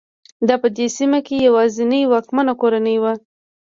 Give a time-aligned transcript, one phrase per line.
[0.47, 3.13] دا په دې سیمه کې یوازینۍ واکمنه کورنۍ وه.